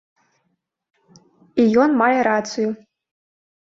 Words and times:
І 1.63 1.69
ён 1.87 1.97
мае 2.03 2.11
рацыю. 2.33 2.69